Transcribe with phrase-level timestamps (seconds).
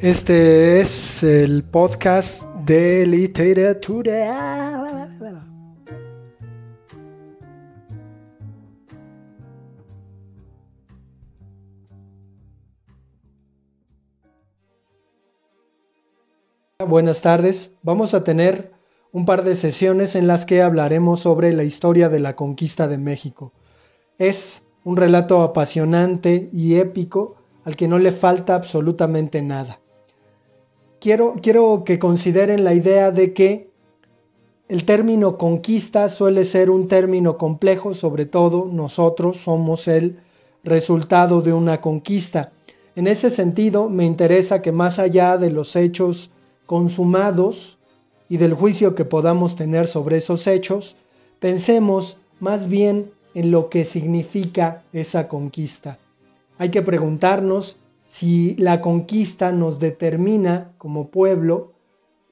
[0.00, 5.08] Este es el podcast de literatura.
[16.86, 17.72] Buenas tardes.
[17.82, 18.70] Vamos a tener
[19.10, 22.98] un par de sesiones en las que hablaremos sobre la historia de la conquista de
[22.98, 23.52] México.
[24.16, 27.34] Es un relato apasionante y épico
[27.64, 29.80] al que no le falta absolutamente nada.
[31.00, 33.70] Quiero, que consideren la idea de que
[34.68, 40.18] el término conquista suele ser un término complejo, sobre todo nosotros somos el
[40.64, 42.50] resultado de una conquista.
[42.96, 46.30] En ese sentido, me interesa que más allá de los hechos
[46.66, 47.78] consumados
[48.28, 50.96] y del juicio que podamos tener sobre esos hechos,
[51.38, 55.98] pensemos más bien en lo que significa esa conquista.
[56.58, 57.76] Hay que preguntarnos
[58.08, 61.74] si la conquista nos determina como pueblo,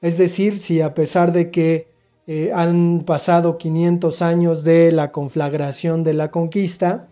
[0.01, 1.87] es decir, si a pesar de que
[2.25, 7.07] eh, han pasado 500 años de la conflagración de la conquista,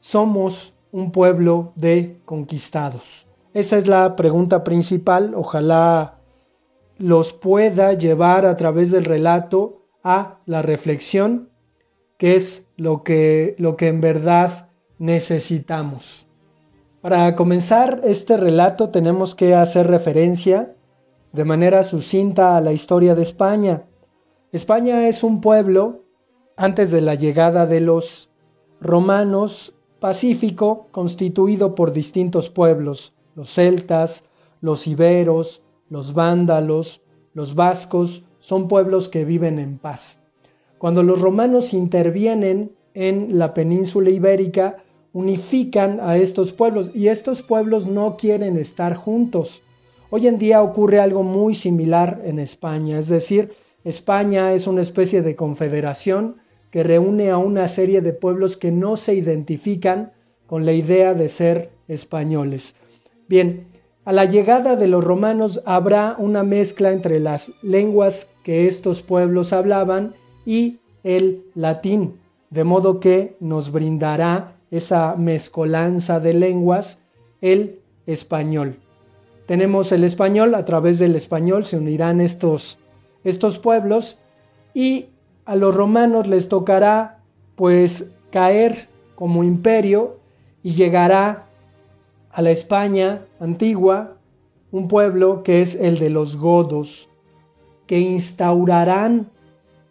[0.00, 3.26] somos un pueblo de conquistados.
[3.52, 5.34] Esa es la pregunta principal.
[5.34, 6.20] Ojalá
[6.96, 11.50] los pueda llevar a través del relato a la reflexión,
[12.16, 16.26] que es lo que, lo que en verdad necesitamos.
[17.04, 20.74] Para comenzar este relato tenemos que hacer referencia
[21.34, 23.84] de manera sucinta a la historia de España.
[24.52, 26.06] España es un pueblo,
[26.56, 28.30] antes de la llegada de los
[28.80, 34.24] romanos, pacífico, constituido por distintos pueblos, los celtas,
[34.62, 37.02] los iberos, los vándalos,
[37.34, 40.20] los vascos, son pueblos que viven en paz.
[40.78, 44.83] Cuando los romanos intervienen en la península ibérica,
[45.14, 49.62] unifican a estos pueblos y estos pueblos no quieren estar juntos.
[50.10, 53.52] Hoy en día ocurre algo muy similar en España, es decir,
[53.84, 56.36] España es una especie de confederación
[56.70, 60.12] que reúne a una serie de pueblos que no se identifican
[60.46, 62.74] con la idea de ser españoles.
[63.28, 63.66] Bien,
[64.04, 69.52] a la llegada de los romanos habrá una mezcla entre las lenguas que estos pueblos
[69.52, 70.14] hablaban
[70.44, 72.18] y el latín,
[72.50, 77.00] de modo que nos brindará esa mezcolanza de lenguas
[77.40, 78.80] el español.
[79.46, 82.78] Tenemos el español, a través del español se unirán estos,
[83.22, 84.18] estos pueblos
[84.72, 85.06] y
[85.44, 87.20] a los romanos les tocará
[87.54, 90.18] pues caer como imperio
[90.62, 91.46] y llegará
[92.32, 94.16] a la España antigua,
[94.72, 97.08] un pueblo que es el de los godos,
[97.86, 99.30] que instaurarán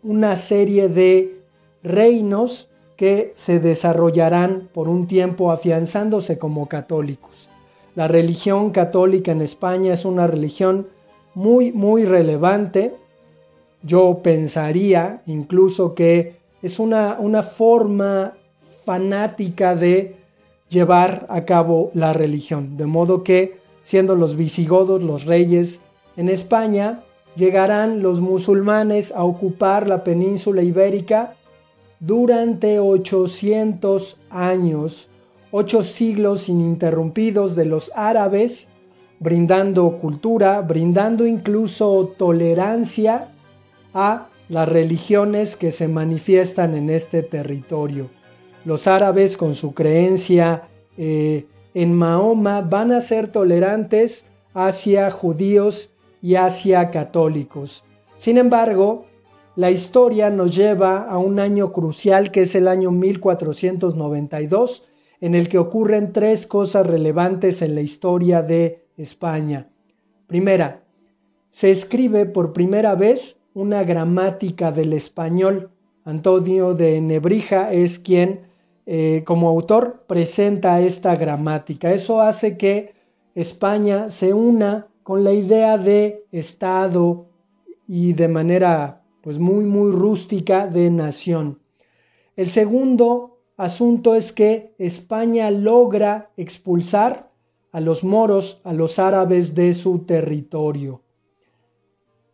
[0.01, 1.41] una serie de
[1.83, 7.49] reinos que se desarrollarán por un tiempo afianzándose como católicos.
[7.95, 10.87] La religión católica en España es una religión
[11.33, 12.95] muy, muy relevante.
[13.81, 18.33] Yo pensaría incluso que es una, una forma
[18.85, 20.15] fanática de
[20.69, 22.77] llevar a cabo la religión.
[22.77, 25.81] De modo que, siendo los visigodos los reyes
[26.17, 27.03] en España,
[27.35, 31.35] llegarán los musulmanes a ocupar la península ibérica
[32.05, 35.09] durante 800 años,
[35.51, 38.69] ocho siglos ininterrumpidos de los árabes,
[39.19, 43.29] brindando cultura, brindando incluso tolerancia
[43.93, 48.09] a las religiones que se manifiestan en este territorio
[48.65, 50.63] los árabes con su creencia
[50.97, 55.91] eh, en Mahoma van a ser tolerantes hacia judíos
[56.21, 57.83] y hacia católicos.
[58.17, 59.05] Sin embargo,
[59.55, 64.83] la historia nos lleva a un año crucial que es el año 1492,
[65.21, 69.67] en el que ocurren tres cosas relevantes en la historia de España.
[70.27, 70.83] Primera,
[71.51, 75.69] se escribe por primera vez una gramática del español.
[76.03, 78.41] Antonio de Nebrija es quien
[78.87, 81.93] eh, como autor presenta esta gramática.
[81.93, 82.93] Eso hace que
[83.35, 87.27] España se una con la idea de Estado
[87.87, 91.59] y de manera pues muy muy rústica de nación.
[92.35, 97.31] El segundo asunto es que España logra expulsar
[97.71, 101.01] a los moros, a los árabes de su territorio,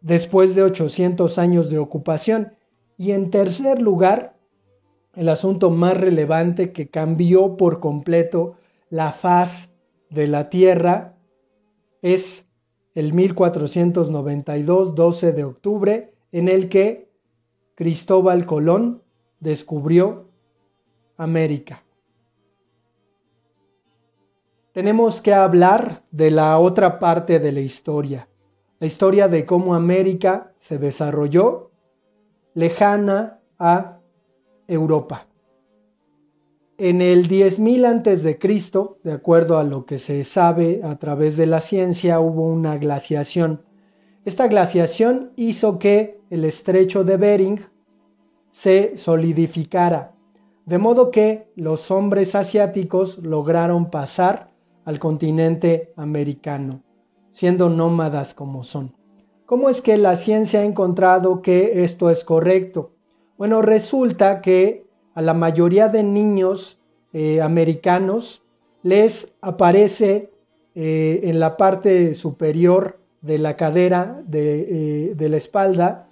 [0.01, 2.53] después de 800 años de ocupación.
[2.97, 4.35] Y en tercer lugar,
[5.15, 8.55] el asunto más relevante que cambió por completo
[8.89, 9.75] la faz
[10.09, 11.13] de la Tierra
[12.01, 12.47] es
[12.95, 17.09] el 1492, 12 de octubre, en el que
[17.75, 19.01] Cristóbal Colón
[19.39, 20.27] descubrió
[21.17, 21.83] América.
[24.79, 28.29] tenemos que hablar de la otra parte de la historia,
[28.79, 31.71] la historia de cómo América se desarrolló
[32.53, 33.99] lejana a
[34.67, 35.27] Europa.
[36.77, 41.35] En el 10.000 antes de Cristo, de acuerdo a lo que se sabe a través
[41.35, 43.61] de la ciencia, hubo una glaciación.
[44.29, 47.61] Esta glaciación hizo que el estrecho de Bering
[48.51, 50.13] se solidificara,
[50.67, 54.51] de modo que los hombres asiáticos lograron pasar
[54.85, 56.83] al continente americano,
[57.31, 58.93] siendo nómadas como son.
[59.47, 62.91] ¿Cómo es que la ciencia ha encontrado que esto es correcto?
[63.35, 64.85] Bueno, resulta que
[65.15, 66.77] a la mayoría de niños
[67.13, 68.43] eh, americanos
[68.83, 70.29] les aparece
[70.75, 76.07] eh, en la parte superior de la cadera, de, eh, de la espalda,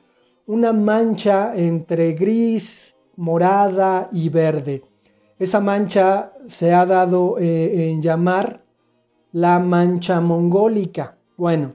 [0.45, 4.83] una mancha entre gris, morada y verde.
[5.39, 8.63] Esa mancha se ha dado en llamar
[9.31, 11.17] la mancha mongólica.
[11.35, 11.73] Bueno,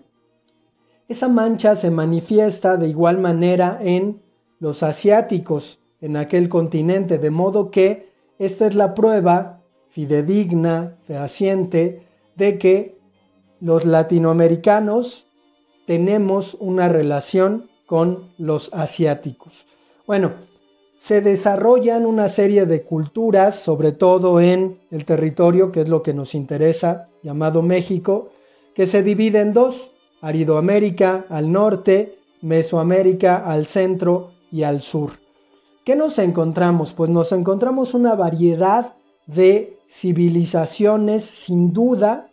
[1.08, 4.22] esa mancha se manifiesta de igual manera en
[4.58, 8.08] los asiáticos en aquel continente, de modo que
[8.38, 12.98] esta es la prueba fidedigna, fehaciente, de que
[13.62, 15.24] los latinoamericanos
[15.86, 19.66] tenemos una relación con los asiáticos.
[20.04, 20.32] Bueno,
[20.98, 26.12] se desarrollan una serie de culturas, sobre todo en el territorio que es lo que
[26.12, 28.30] nos interesa, llamado México,
[28.74, 35.12] que se divide en dos, Aridoamérica al norte, Mesoamérica al centro y al sur.
[35.84, 36.92] ¿Qué nos encontramos?
[36.92, 38.94] Pues nos encontramos una variedad
[39.26, 42.28] de civilizaciones sin duda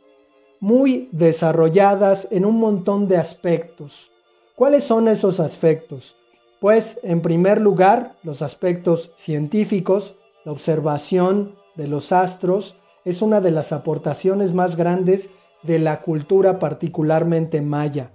[0.59, 4.11] muy desarrolladas en un montón de aspectos.
[4.55, 6.15] ¿Cuáles son esos aspectos?
[6.59, 12.75] Pues en primer lugar los aspectos científicos, la observación de los astros
[13.05, 15.29] es una de las aportaciones más grandes
[15.63, 18.11] de la cultura particularmente maya.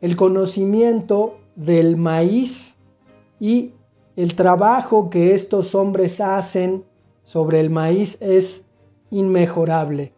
[0.00, 2.76] El conocimiento del maíz
[3.40, 3.72] y
[4.16, 6.84] el trabajo que estos hombres hacen
[7.24, 8.64] sobre el maíz es
[9.10, 10.12] inmejorable.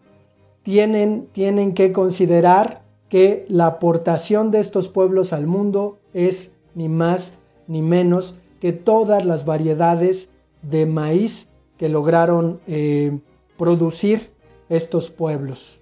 [0.66, 7.34] Tienen, tienen que considerar que la aportación de estos pueblos al mundo es ni más
[7.68, 10.28] ni menos que todas las variedades
[10.62, 13.16] de maíz que lograron eh,
[13.56, 14.32] producir
[14.68, 15.78] estos pueblos.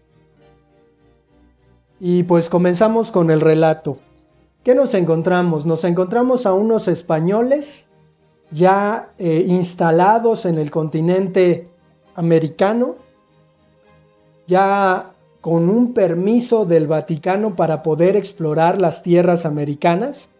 [1.98, 3.96] Y pues comenzamos con el relato.
[4.64, 5.64] ¿Qué nos encontramos?
[5.64, 7.88] Nos encontramos a unos españoles
[8.50, 11.70] ya eh, instalados en el continente
[12.16, 12.96] americano,
[14.46, 20.30] ya con un permiso del Vaticano para poder explorar las tierras americanas.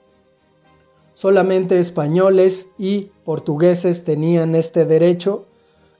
[1.15, 5.45] Solamente españoles y portugueses tenían este derecho.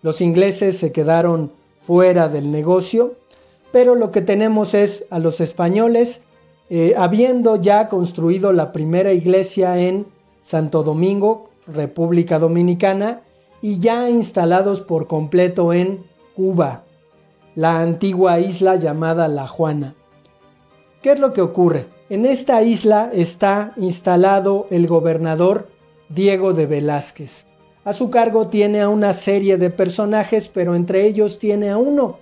[0.03, 3.15] Los ingleses se quedaron fuera del negocio,
[3.73, 6.23] pero lo que tenemos es a los españoles
[6.71, 10.07] eh, habiendo ya construido la primera iglesia en
[10.41, 13.21] Santo Domingo, República Dominicana,
[13.61, 16.05] y ya instalados por completo en
[16.35, 16.84] Cuba,
[17.55, 19.95] la antigua isla llamada La Juana.
[21.03, 21.87] ¿Qué es lo que ocurre?
[22.11, 25.69] En esta isla está instalado el gobernador
[26.09, 27.47] Diego de Velázquez.
[27.85, 32.19] A su cargo tiene a una serie de personajes, pero entre ellos tiene a uno,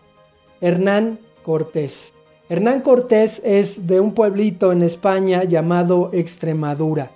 [0.61, 2.13] Hernán Cortés.
[2.49, 7.11] Hernán Cortés es de un pueblito en España llamado Extremadura.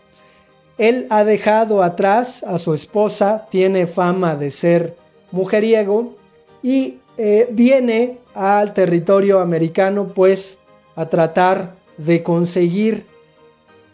[0.78, 4.96] Él ha dejado atrás a su esposa, tiene fama de ser
[5.32, 6.14] mujeriego
[6.62, 10.58] y eh, viene al territorio americano pues
[10.94, 13.06] a tratar de conseguir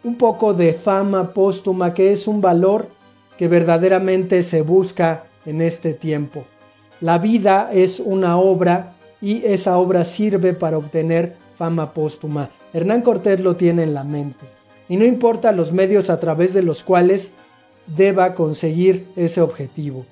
[0.02, 2.88] un poco de fama póstuma que es un valor
[3.38, 6.44] que verdaderamente se busca en este tiempo.
[7.00, 12.50] La vida es una obra y esa obra sirve para obtener fama póstuma.
[12.72, 14.46] Hernán Cortés lo tiene en la mente
[14.88, 17.32] y no importa los medios a través de los cuales
[17.86, 20.06] deba conseguir ese objetivo.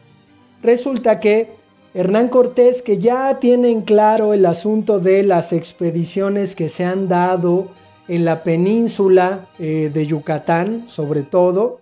[0.62, 1.59] Resulta que
[1.92, 7.08] Hernán Cortés, que ya tiene en claro el asunto de las expediciones que se han
[7.08, 7.66] dado
[8.06, 11.80] en la península eh, de Yucatán, sobre todo,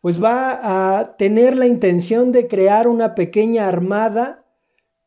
[0.00, 4.44] pues va a tener la intención de crear una pequeña armada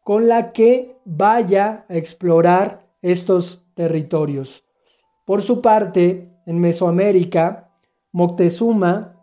[0.01, 4.65] con la que vaya a explorar estos territorios.
[5.25, 7.69] Por su parte, en Mesoamérica,
[8.12, 9.15] Moctezuma,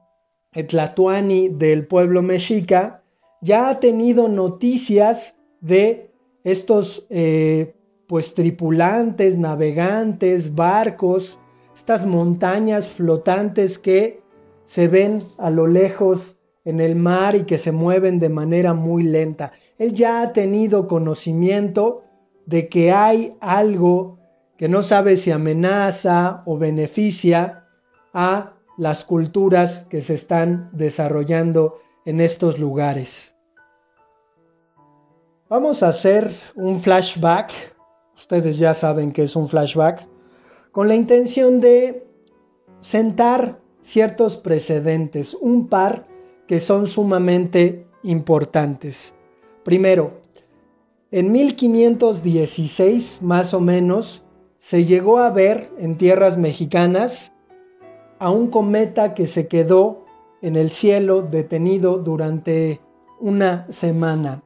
[0.53, 3.00] Etlatuani del pueblo mexica,
[3.41, 6.11] ya ha tenido noticias de
[6.45, 7.75] estos eh,
[8.07, 11.39] pues tripulantes, navegantes, barcos,
[11.75, 14.21] estas montañas flotantes que
[14.65, 19.05] se ven a lo lejos en el mar y que se mueven de manera muy
[19.05, 19.53] lenta.
[19.79, 22.03] Él ya ha tenido conocimiento
[22.47, 24.19] de que hay algo
[24.57, 27.65] que no sabe si amenaza o beneficia
[28.13, 33.35] a las culturas que se están desarrollando en estos lugares.
[35.49, 37.53] Vamos a hacer un flashback,
[38.15, 40.07] ustedes ya saben que es un flashback,
[40.73, 42.07] con la intención de
[42.81, 46.07] sentar ciertos precedentes, un par
[46.47, 49.13] que son sumamente importantes.
[49.65, 50.21] Primero,
[51.11, 54.23] en 1516 más o menos
[54.59, 57.33] se llegó a ver en tierras mexicanas
[58.19, 60.05] a un cometa que se quedó
[60.43, 62.81] en el cielo detenido durante
[63.21, 64.43] una semana.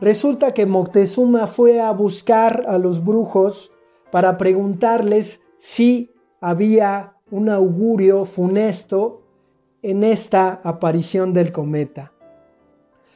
[0.00, 3.70] Resulta que Moctezuma fue a buscar a los brujos
[4.10, 9.22] para preguntarles si había un augurio funesto
[9.82, 12.12] en esta aparición del cometa.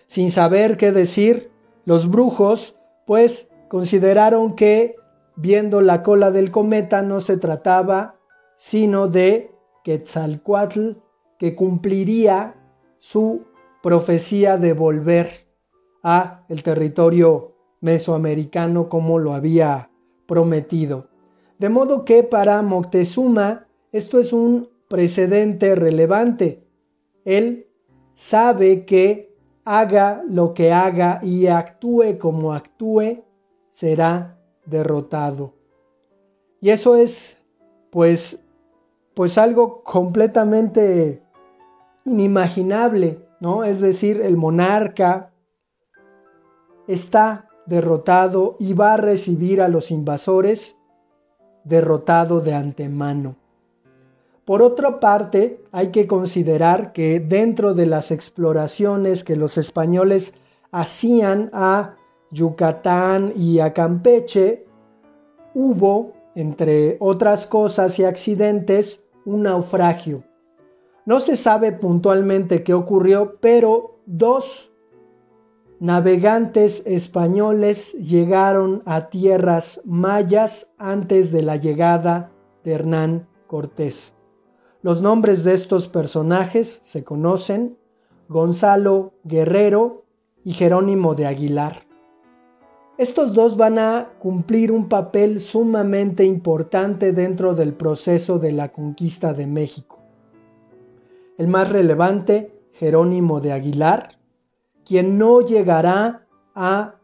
[0.07, 1.51] Sin saber qué decir,
[1.85, 2.77] los brujos
[3.07, 4.97] pues consideraron que
[5.37, 8.17] viendo la cola del cometa no se trataba
[8.57, 9.51] sino de
[9.85, 10.93] Quetzalcoatl
[11.39, 12.55] que cumpliría
[12.99, 13.43] su
[13.83, 15.47] profecía de volver
[16.03, 19.91] a el territorio mesoamericano como lo había
[20.27, 21.05] prometido.
[21.59, 26.63] De modo que para Moctezuma esto es un precedente relevante.
[27.25, 27.67] Él
[28.15, 33.23] sabe que haga lo que haga y actúe como actúe,
[33.69, 35.55] será derrotado.
[36.61, 37.37] Y eso es
[37.91, 38.43] pues
[39.15, 41.23] pues algo completamente
[42.09, 43.65] inimaginable, ¿no?
[43.65, 45.31] Es decir, el monarca
[46.87, 50.79] está derrotado y va a recibir a los invasores
[51.65, 53.37] derrotado de antemano.
[54.45, 60.33] Por otra parte, hay que considerar que dentro de las exploraciones que los españoles
[60.73, 61.97] hacían a
[62.31, 64.67] Yucatán y a Campeche,
[65.55, 70.25] hubo, entre otras cosas y accidentes, un naufragio.
[71.09, 74.71] No se sabe puntualmente qué ocurrió, pero dos
[75.81, 82.31] navegantes españoles llegaron a tierras mayas antes de la llegada
[82.63, 84.13] de Hernán Cortés.
[84.83, 87.79] Los nombres de estos personajes se conocen,
[88.29, 90.05] Gonzalo Guerrero
[90.45, 91.87] y Jerónimo de Aguilar.
[92.99, 99.33] Estos dos van a cumplir un papel sumamente importante dentro del proceso de la conquista
[99.33, 99.98] de México.
[101.39, 104.19] El más relevante, Jerónimo de Aguilar,
[104.85, 106.97] quien no llegará a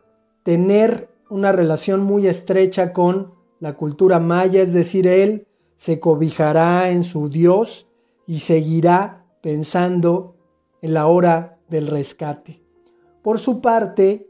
[0.43, 7.05] tener una relación muy estrecha con la cultura maya, es decir, él se cobijará en
[7.05, 7.89] su Dios
[8.27, 10.35] y seguirá pensando
[10.83, 12.61] en la hora del rescate.
[13.23, 14.29] Por su parte,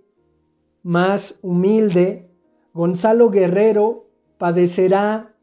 [0.82, 2.30] más humilde,
[2.74, 4.06] Gonzalo Guerrero
[4.36, 5.34] padecerá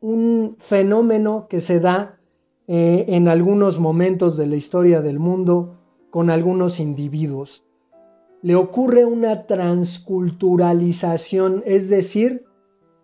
[0.00, 2.17] un fenómeno que se da
[2.68, 5.78] eh, en algunos momentos de la historia del mundo
[6.10, 7.64] con algunos individuos.
[8.42, 12.44] Le ocurre una transculturalización, es decir,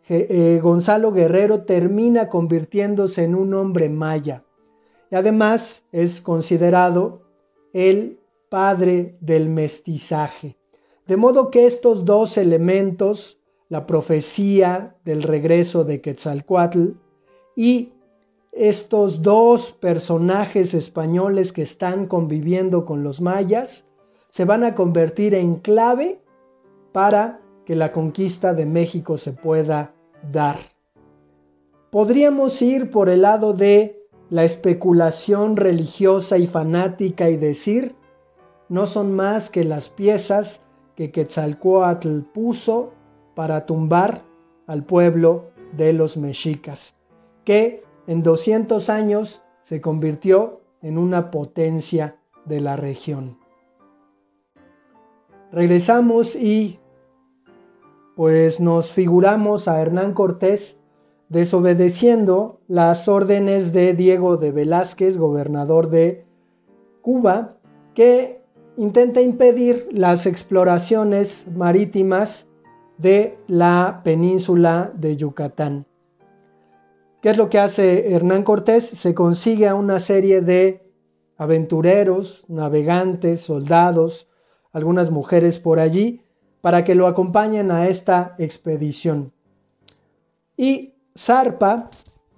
[0.08, 4.44] eh, Gonzalo Guerrero termina convirtiéndose en un hombre maya
[5.10, 7.22] y además es considerado
[7.72, 10.56] el padre del mestizaje.
[11.06, 16.90] De modo que estos dos elementos, la profecía del regreso de Quetzalcoatl
[17.56, 17.93] y
[18.54, 23.86] estos dos personajes españoles que están conviviendo con los mayas
[24.28, 26.20] se van a convertir en clave
[26.92, 29.92] para que la conquista de México se pueda
[30.30, 30.58] dar.
[31.90, 37.94] Podríamos ir por el lado de la especulación religiosa y fanática y decir,
[38.68, 40.62] no son más que las piezas
[40.94, 42.92] que Quetzalcoatl puso
[43.34, 44.22] para tumbar
[44.66, 46.96] al pueblo de los mexicas,
[47.44, 53.38] que en 200 años se convirtió en una potencia de la región.
[55.50, 56.78] Regresamos y
[58.16, 60.78] pues nos figuramos a Hernán Cortés
[61.28, 66.24] desobedeciendo las órdenes de Diego de Velázquez, gobernador de
[67.00, 67.56] Cuba,
[67.94, 68.42] que
[68.76, 72.46] intenta impedir las exploraciones marítimas
[72.98, 75.86] de la península de Yucatán.
[77.24, 78.84] ¿Qué es lo que hace Hernán Cortés?
[78.84, 80.92] Se consigue a una serie de
[81.38, 84.28] aventureros, navegantes, soldados,
[84.72, 86.20] algunas mujeres por allí,
[86.60, 89.32] para que lo acompañen a esta expedición.
[90.58, 91.88] Y zarpa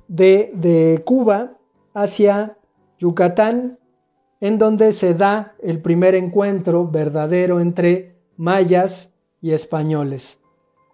[0.06, 1.58] de, de Cuba
[1.92, 2.56] hacia
[3.00, 3.80] Yucatán,
[4.40, 10.38] en donde se da el primer encuentro verdadero entre mayas y españoles.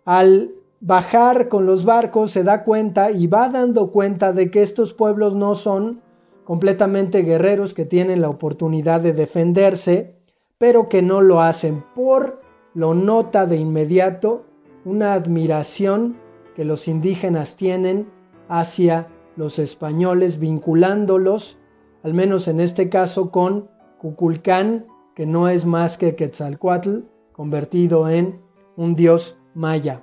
[0.06, 4.92] al bajar con los barcos se da cuenta y va dando cuenta de que estos
[4.92, 6.02] pueblos no son
[6.44, 10.16] completamente guerreros que tienen la oportunidad de defenderse,
[10.58, 11.84] pero que no lo hacen.
[11.94, 12.40] Por
[12.74, 14.44] lo nota de inmediato
[14.84, 16.16] una admiración
[16.56, 18.08] que los indígenas tienen
[18.48, 21.58] hacia los españoles, vinculándolos,
[22.02, 28.40] al menos en este caso, con Cuculcán, que no es más que Quetzalcoatl, convertido en
[28.76, 30.02] un dios maya.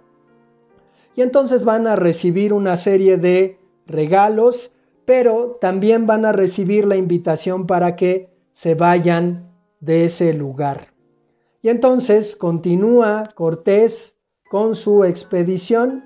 [1.19, 4.71] Y entonces van a recibir una serie de regalos,
[5.03, 10.93] pero también van a recibir la invitación para que se vayan de ese lugar.
[11.61, 14.17] Y entonces continúa Cortés
[14.49, 16.05] con su expedición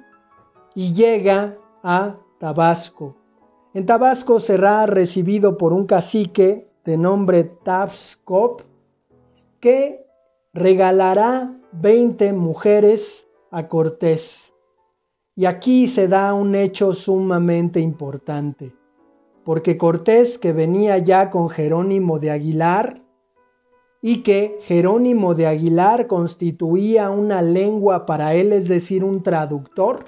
[0.73, 3.15] y llega a Tabasco.
[3.75, 8.61] En Tabasco será recibido por un cacique de nombre Tafscop
[9.59, 10.07] que
[10.53, 14.52] regalará 20 mujeres a Cortés.
[15.35, 18.75] Y aquí se da un hecho sumamente importante,
[19.43, 23.01] porque Cortés, que venía ya con Jerónimo de Aguilar,
[23.99, 30.05] y que Jerónimo de Aguilar constituía una lengua para él, es decir, un traductor,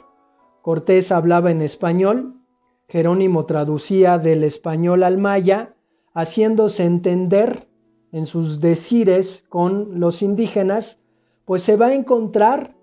[0.61, 2.35] Cortés hablaba en español,
[2.87, 5.75] Jerónimo traducía del español al maya,
[6.13, 7.67] haciéndose entender
[8.11, 10.99] en sus decires con los indígenas,
[11.45, 12.74] pues se va a encontrar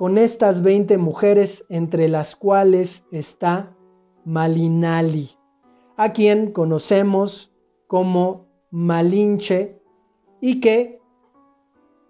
[0.00, 3.76] con estas 20 mujeres entre las cuales está
[4.24, 5.32] Malinali,
[5.98, 7.52] a quien conocemos
[7.86, 9.78] como Malinche
[10.40, 11.02] y que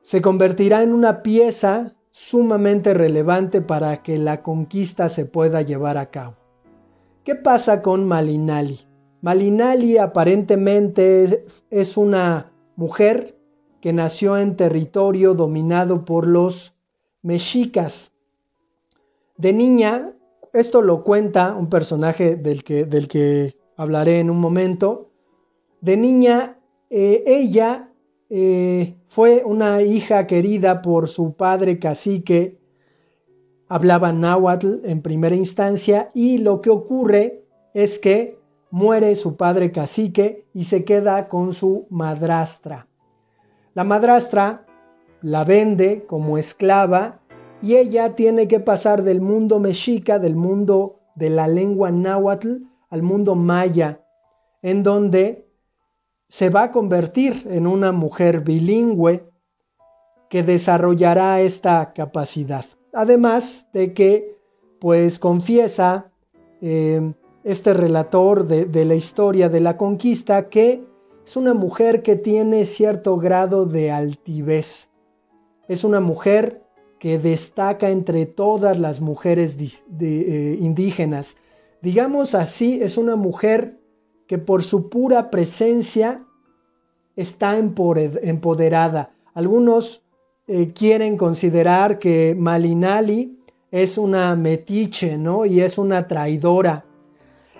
[0.03, 6.11] se convertirá en una pieza sumamente relevante para que la conquista se pueda llevar a
[6.11, 6.37] cabo.
[7.25, 8.79] ¿Qué pasa con Malinali?
[9.21, 13.37] Malinali aparentemente es una mujer
[13.81, 16.77] que nació en territorio dominado por los
[17.23, 18.13] mexicas.
[19.37, 20.13] De niña,
[20.53, 25.11] esto lo cuenta un personaje del que, del que hablaré en un momento,
[25.81, 26.59] de niña
[26.91, 27.89] eh, ella
[28.29, 32.59] eh, fue una hija querida por su padre cacique,
[33.69, 38.39] hablaba náhuatl en primera instancia y lo que ocurre es que
[38.71, 42.89] muere su padre cacique y se queda con su madrastra.
[43.75, 44.67] La madrastra
[45.23, 47.21] la vende como esclava
[47.63, 53.03] y ella tiene que pasar del mundo mexica, del mundo de la lengua náhuatl, al
[53.03, 54.01] mundo maya,
[54.63, 55.47] en donde
[56.29, 59.29] se va a convertir en una mujer bilingüe
[60.29, 62.65] que desarrollará esta capacidad.
[62.93, 64.39] Además de que,
[64.81, 66.11] pues confiesa
[66.61, 67.13] eh,
[67.45, 70.85] este relator de, la historia de la conquista que
[71.25, 74.90] es una mujer que tiene cierto grado de altivez.
[75.71, 76.65] Es una mujer
[76.99, 79.57] que destaca entre todas las mujeres
[80.01, 81.37] eh, indígenas.
[81.81, 83.79] Digamos así, es una mujer
[84.27, 86.25] que por su pura presencia
[87.15, 89.13] está empoderada.
[89.33, 90.03] Algunos
[90.49, 93.39] eh, quieren considerar que Malinali
[93.71, 95.47] es una metiche, ¿no?
[95.47, 96.85] Y es una traidora.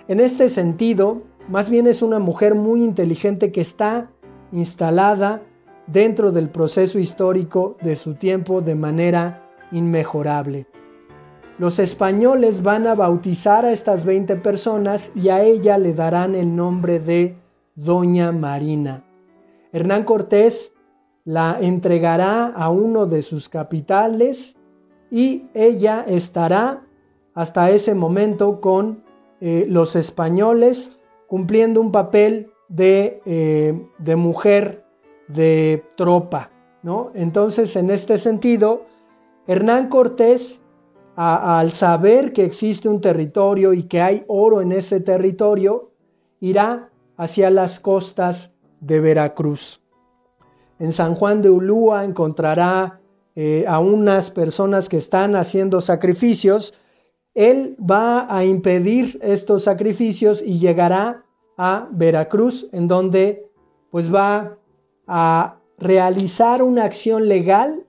[0.09, 4.11] En este sentido, más bien es una mujer muy inteligente que está
[4.51, 5.43] instalada
[5.91, 10.67] dentro del proceso histórico de su tiempo de manera inmejorable.
[11.57, 16.55] Los españoles van a bautizar a estas 20 personas y a ella le darán el
[16.55, 17.35] nombre de
[17.75, 19.03] Doña Marina.
[19.71, 20.73] Hernán Cortés
[21.23, 24.57] la entregará a uno de sus capitales
[25.11, 26.83] y ella estará
[27.33, 29.03] hasta ese momento con
[29.39, 34.80] eh, los españoles cumpliendo un papel de, eh, de mujer
[35.33, 36.51] de tropa.
[36.83, 37.11] ¿no?
[37.13, 38.85] Entonces, en este sentido,
[39.47, 40.59] Hernán Cortés,
[41.15, 45.91] al saber que existe un territorio y que hay oro en ese territorio,
[46.39, 49.81] irá hacia las costas de Veracruz.
[50.79, 52.99] En San Juan de Ulúa encontrará
[53.35, 56.73] eh, a unas personas que están haciendo sacrificios
[57.33, 61.23] él va a impedir estos sacrificios y llegará
[61.57, 63.45] a Veracruz, en donde
[63.89, 64.57] pues va
[65.13, 67.85] a realizar una acción legal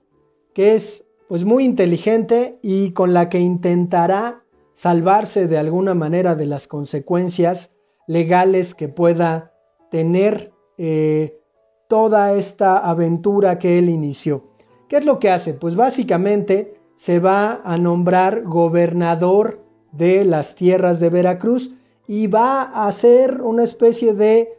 [0.53, 6.45] que es pues muy inteligente y con la que intentará salvarse de alguna manera de
[6.45, 7.71] las consecuencias
[8.07, 9.53] legales que pueda
[9.89, 11.39] tener eh,
[11.87, 14.43] toda esta aventura que él inició.
[14.89, 15.53] ¿Qué es lo que hace?
[15.53, 21.73] Pues básicamente se va a nombrar gobernador de las tierras de Veracruz
[22.05, 24.57] y va a ser una especie de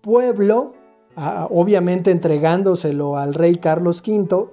[0.00, 0.75] pueblo,
[1.16, 4.50] obviamente entregándoselo al rey Carlos V,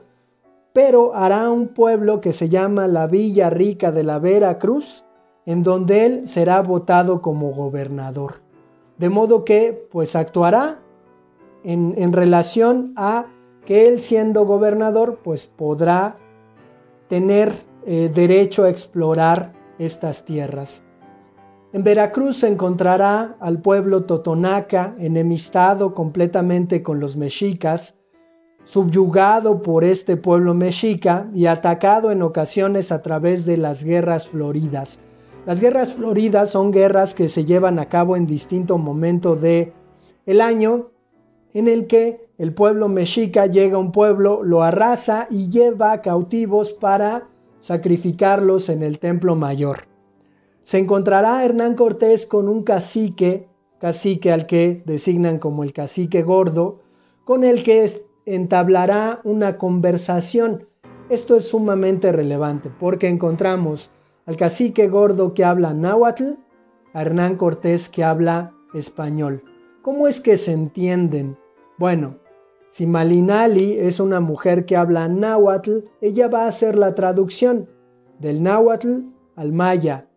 [0.71, 5.05] pero hará un pueblo que se llama la Villa Rica de la Vera Cruz,
[5.45, 8.41] en donde él será votado como gobernador.
[8.97, 10.79] De modo que, pues actuará
[11.63, 13.25] en, relación a
[13.65, 16.17] que él siendo gobernador, pues podrá
[17.07, 17.53] tener
[17.85, 20.81] eh, derecho a explorar estas tierras.
[21.73, 27.95] En Veracruz se encontrará al pueblo totonaca enemistado completamente con los mexicas,
[28.63, 34.99] subyugado por este pueblo mexica y atacado en ocasiones a través de las guerras floridas.
[35.47, 39.73] Las guerras floridas son guerras que se llevan a cabo en distinto momento de
[40.27, 40.91] el año
[41.55, 46.71] en el que el pueblo mexica llega a un pueblo, lo arrasa y lleva cautivos
[46.71, 47.29] para
[47.61, 49.92] sacrificarlos en el templo mayor.
[50.63, 53.47] Se encontrará Hernán Cortés con un cacique,
[53.79, 56.79] cacique al que designan como el cacique gordo,
[57.25, 57.89] con el que
[58.25, 60.67] entablará una conversación.
[61.09, 63.91] Esto es sumamente relevante porque encontramos
[64.25, 66.35] al cacique gordo que habla náhuatl,
[66.93, 69.43] a Hernán Cortés que habla español.
[69.81, 71.37] ¿Cómo es que se entienden?
[71.77, 72.15] Bueno,
[72.69, 77.67] si Malinali es una mujer que habla náhuatl, ella va a hacer la traducción
[78.19, 79.01] del náhuatl
[79.35, 80.07] al maya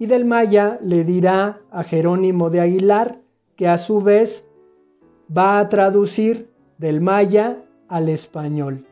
[0.00, 3.20] y del maya le dirá a Jerónimo de Aguilar
[3.54, 4.48] que a su vez
[5.36, 8.86] va a traducir del maya al español.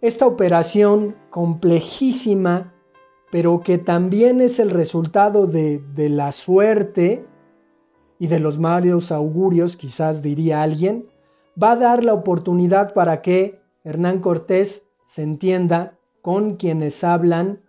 [0.00, 2.74] Esta operación complejísima,
[3.30, 7.24] pero que también es el resultado de, de la suerte
[8.18, 11.06] y de los malos augurios, quizás diría alguien,
[11.60, 17.60] va a dar la oportunidad para que Hernán Cortés se entienda con quienes hablan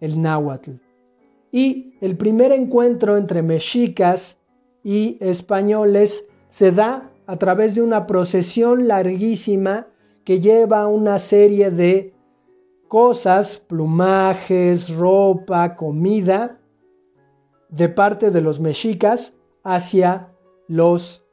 [0.00, 0.87] el náhuatl.
[1.50, 4.38] Y el primer encuentro entre mexicas
[4.84, 9.86] y españoles se da a través de una procesión larguísima
[10.24, 12.14] que lleva una serie de
[12.88, 16.58] cosas, plumajes, ropa, comida,
[17.68, 20.32] de parte de los mexicas hacia
[20.68, 21.24] los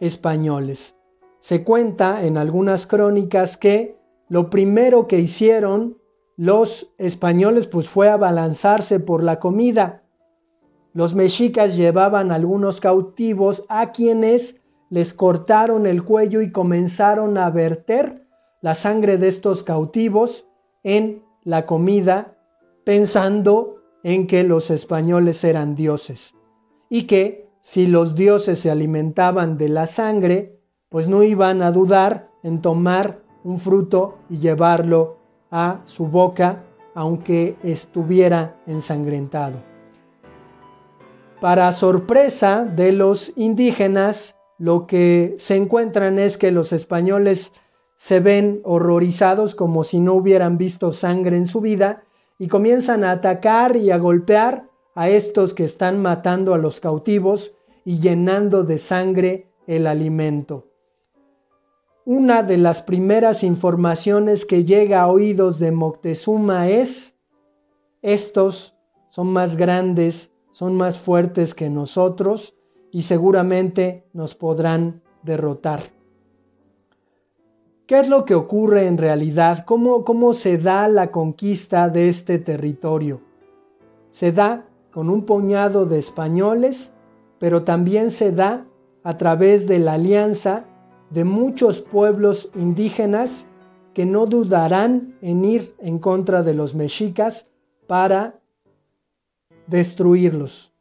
[0.00, 0.94] españoles.
[1.38, 3.96] Se cuenta en algunas crónicas que
[4.28, 5.96] lo primero que hicieron
[6.38, 10.04] los españoles pues fue abalanzarse por la comida.
[10.94, 18.24] Los mexicas llevaban algunos cautivos a quienes les cortaron el cuello y comenzaron a verter
[18.60, 20.46] la sangre de estos cautivos
[20.84, 22.36] en la comida
[22.84, 26.36] pensando en que los españoles eran dioses
[26.88, 32.30] y que si los dioses se alimentaban de la sangre, pues no iban a dudar
[32.44, 35.17] en tomar un fruto y llevarlo
[35.50, 39.58] a su boca, aunque estuviera ensangrentado.
[41.40, 47.52] Para sorpresa de los indígenas, lo que se encuentran es que los españoles
[47.94, 52.02] se ven horrorizados como si no hubieran visto sangre en su vida
[52.38, 57.52] y comienzan a atacar y a golpear a estos que están matando a los cautivos
[57.84, 60.67] y llenando de sangre el alimento.
[62.10, 67.14] Una de las primeras informaciones que llega a oídos de Moctezuma es,
[68.00, 68.74] estos
[69.10, 72.56] son más grandes, son más fuertes que nosotros
[72.90, 75.82] y seguramente nos podrán derrotar.
[77.86, 79.66] ¿Qué es lo que ocurre en realidad?
[79.66, 83.20] ¿Cómo, cómo se da la conquista de este territorio?
[84.12, 86.90] Se da con un puñado de españoles,
[87.38, 88.64] pero también se da
[89.02, 90.64] a través de la alianza
[91.10, 93.46] de muchos pueblos indígenas
[93.94, 97.48] que no dudarán en ir en contra de los mexicas
[97.86, 98.40] para
[99.66, 100.72] destruirlos.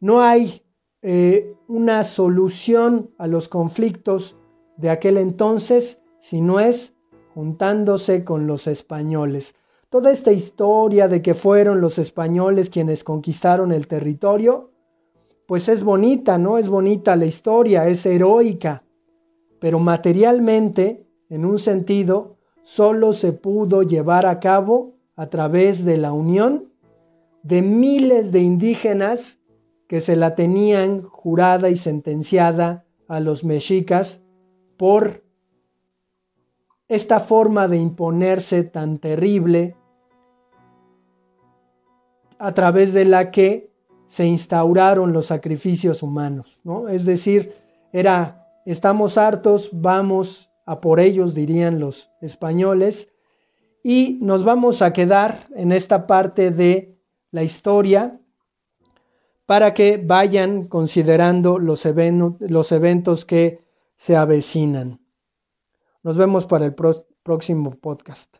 [0.00, 0.62] No hay
[1.02, 4.36] eh, una solución a los conflictos
[4.76, 6.94] de aquel entonces si no es
[7.34, 9.54] juntándose con los españoles.
[9.88, 14.72] Toda esta historia de que fueron los españoles quienes conquistaron el territorio,
[15.46, 16.58] pues es bonita, ¿no?
[16.58, 18.82] Es bonita la historia, es heroica,
[19.58, 26.12] pero materialmente, en un sentido, solo se pudo llevar a cabo a través de la
[26.12, 26.72] unión
[27.42, 29.40] de miles de indígenas
[29.86, 34.20] que se la tenían jurada y sentenciada a los mexicas
[34.76, 35.22] por
[36.88, 39.76] esta forma de imponerse tan terrible
[42.38, 43.70] a través de la que
[44.06, 46.88] se instauraron los sacrificios humanos, ¿no?
[46.88, 47.54] Es decir,
[47.92, 53.12] era estamos hartos, vamos a por ellos, dirían los españoles,
[53.82, 56.98] y nos vamos a quedar en esta parte de
[57.30, 58.20] la historia
[59.46, 61.86] para que vayan considerando los,
[62.40, 65.00] los eventos que se avecinan.
[66.02, 68.38] Nos vemos para el próximo podcast.